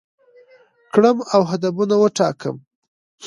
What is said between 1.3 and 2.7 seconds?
او هدفونه وټاکم،